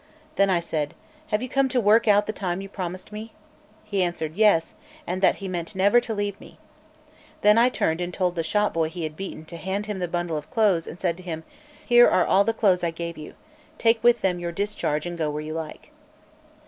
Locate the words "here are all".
11.85-12.43